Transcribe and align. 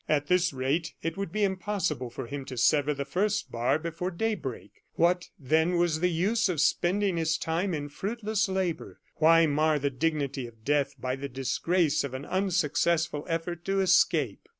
At 0.09 0.25
this 0.25 0.51
rate, 0.51 0.95
it 1.03 1.15
would 1.15 1.31
be 1.31 1.43
impossible 1.43 2.09
for 2.09 2.25
him 2.25 2.43
to 2.45 2.57
sever 2.57 2.91
the 2.91 3.05
first 3.05 3.51
bar 3.51 3.77
before 3.77 4.09
daybreak, 4.09 4.71
What, 4.95 5.29
then, 5.37 5.77
was 5.77 5.99
the 5.99 6.09
use 6.09 6.49
of 6.49 6.59
spending 6.59 7.17
his 7.17 7.37
time 7.37 7.75
in 7.75 7.87
fruitless 7.87 8.49
labor? 8.49 8.99
Why 9.17 9.45
mar 9.45 9.77
the 9.77 9.91
dignity 9.91 10.47
of 10.47 10.65
death 10.65 10.95
by 10.99 11.17
the 11.17 11.29
disgrace 11.29 12.03
of 12.03 12.15
an 12.15 12.25
unsuccessful 12.25 13.27
effort 13.29 13.63
to 13.65 13.79
escape? 13.79 14.49